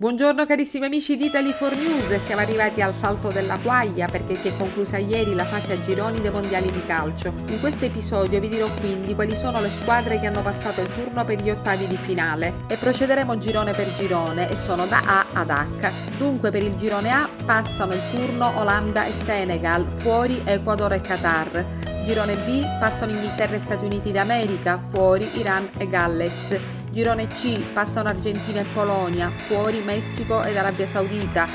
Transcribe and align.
Buongiorno 0.00 0.46
carissimi 0.46 0.86
amici 0.86 1.14
di 1.18 1.26
Italy 1.26 1.52
4 1.52 1.76
News, 1.76 2.16
siamo 2.16 2.40
arrivati 2.40 2.80
al 2.80 2.94
salto 2.94 3.28
della 3.28 3.58
quaglia 3.58 4.06
perché 4.06 4.34
si 4.34 4.48
è 4.48 4.56
conclusa 4.56 4.96
ieri 4.96 5.34
la 5.34 5.44
fase 5.44 5.74
a 5.74 5.82
gironi 5.82 6.22
dei 6.22 6.30
mondiali 6.30 6.70
di 6.70 6.82
calcio. 6.86 7.34
In 7.48 7.60
questo 7.60 7.84
episodio 7.84 8.40
vi 8.40 8.48
dirò 8.48 8.66
quindi 8.80 9.14
quali 9.14 9.36
sono 9.36 9.60
le 9.60 9.68
squadre 9.68 10.18
che 10.18 10.26
hanno 10.26 10.40
passato 10.40 10.80
il 10.80 10.88
turno 10.88 11.26
per 11.26 11.42
gli 11.42 11.50
ottavi 11.50 11.86
di 11.86 11.98
finale 11.98 12.64
e 12.66 12.76
procederemo 12.76 13.36
girone 13.36 13.72
per 13.72 13.92
girone 13.92 14.48
e 14.48 14.56
sono 14.56 14.86
da 14.86 15.02
A 15.04 15.26
ad 15.34 15.50
H. 15.50 15.90
Dunque 16.16 16.50
per 16.50 16.62
il 16.62 16.76
girone 16.76 17.10
A 17.10 17.28
passano 17.44 17.92
il 17.92 18.00
turno 18.10 18.58
Olanda 18.58 19.04
e 19.04 19.12
Senegal, 19.12 19.86
fuori 19.86 20.40
Ecuador 20.46 20.94
e 20.94 21.02
Qatar. 21.02 21.66
Girone 22.06 22.36
B 22.36 22.64
passano 22.78 23.12
Inghilterra 23.12 23.56
e 23.56 23.58
Stati 23.58 23.84
Uniti 23.84 24.12
d'America, 24.12 24.78
fuori 24.78 25.28
Iran 25.34 25.68
e 25.76 25.86
Galles. 25.86 26.58
Girone 26.90 27.28
C 27.28 27.60
passano 27.72 28.08
Argentina 28.08 28.60
e 28.60 28.64
Polonia, 28.64 29.30
fuori 29.30 29.80
Messico 29.80 30.42
ed 30.42 30.56
Arabia 30.56 30.88
Saudita. 30.88 31.46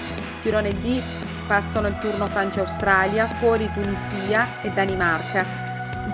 Girone 0.41 0.79
D 0.79 1.01
passano 1.45 1.87
il 1.87 1.97
turno 1.97 2.27
Francia 2.27 2.59
e 2.59 2.61
Australia, 2.61 3.27
fuori 3.27 3.69
Tunisia 3.73 4.61
e 4.61 4.69
Danimarca. 4.69 5.45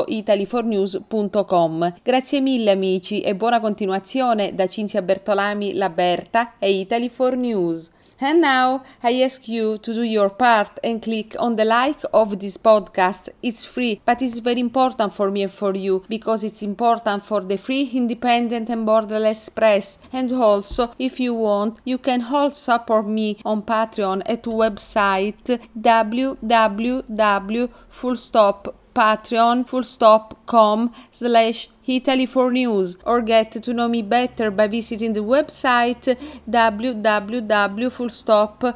www.italyfornews.com. 0.05 1.93
Grazie 2.03 2.41
mille 2.41 2.71
amici 2.71 3.21
e 3.21 3.35
buona 3.35 3.59
continuazione 3.59 4.53
da 4.53 4.67
Cinzia 4.67 5.01
Bertolami, 5.01 5.73
La 5.73 5.89
Berta 5.89 6.53
e 6.59 6.69
Italy4 6.69 7.35
News. 7.35 7.91
And 8.19 8.41
now 8.41 8.81
I 9.03 9.21
ask 9.21 9.47
you 9.47 9.77
to 9.77 9.93
do 9.93 10.01
your 10.01 10.29
part 10.29 10.79
and 10.83 11.03
click 11.03 11.35
on 11.37 11.55
the 11.55 11.65
like 11.65 12.03
of 12.13 12.39
this 12.39 12.57
podcast. 12.57 13.29
It's 13.43 13.63
free, 13.63 14.01
but 14.03 14.23
it's 14.23 14.39
very 14.39 14.59
important 14.59 15.13
for 15.13 15.29
me 15.29 15.43
and 15.43 15.51
for 15.51 15.75
you 15.75 16.03
because 16.09 16.43
it's 16.43 16.63
important 16.63 17.23
for 17.23 17.41
the 17.41 17.57
free, 17.57 17.91
independent, 17.93 18.69
and 18.69 18.87
borderless 18.87 19.53
press. 19.53 19.99
And 20.11 20.31
also, 20.31 20.93
if 20.97 21.19
you 21.19 21.35
want, 21.35 21.77
you 21.83 21.99
can 21.99 22.23
also 22.23 22.55
support 22.55 23.05
me 23.05 23.37
on 23.45 23.61
Patreon 23.61 24.23
at 24.25 24.45
website 24.45 25.59
www.fullstop 25.79 28.73
patreon 28.97 29.63
fullstop.com 29.69 30.91
slash 31.11 31.69
Italy 31.87 32.25
for 32.25 32.51
News 32.51 32.97
or 33.05 33.21
get 33.21 33.51
to 33.51 33.73
know 33.73 33.87
me 33.87 34.01
better 34.01 34.49
by 34.51 34.67
visiting 34.67 35.13
the 35.13 35.21
website 35.21 36.17
www.fullstop 36.49 38.73